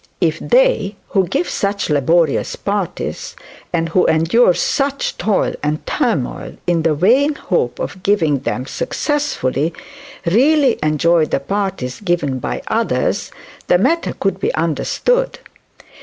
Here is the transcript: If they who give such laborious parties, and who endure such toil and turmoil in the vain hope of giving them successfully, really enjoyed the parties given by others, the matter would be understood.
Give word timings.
If 0.19 0.39
they 0.39 0.95
who 1.09 1.27
give 1.27 1.47
such 1.47 1.87
laborious 1.87 2.55
parties, 2.55 3.35
and 3.71 3.89
who 3.89 4.07
endure 4.07 4.55
such 4.55 5.15
toil 5.19 5.53
and 5.61 5.85
turmoil 5.85 6.57
in 6.65 6.81
the 6.81 6.95
vain 6.95 7.35
hope 7.35 7.77
of 7.77 8.01
giving 8.01 8.39
them 8.39 8.65
successfully, 8.65 9.75
really 10.25 10.79
enjoyed 10.81 11.29
the 11.29 11.39
parties 11.39 11.99
given 12.01 12.39
by 12.39 12.63
others, 12.65 13.29
the 13.67 13.77
matter 13.77 14.15
would 14.23 14.39
be 14.39 14.51
understood. 14.55 15.37